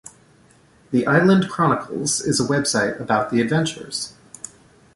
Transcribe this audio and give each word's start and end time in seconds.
The 0.89 1.05
Island 1.05 1.47
Chronicles 1.47 2.21
is 2.21 2.39
a 2.39 2.43
website 2.47 2.99
about 2.99 3.29
the 3.29 3.39
adventures. 3.39 4.15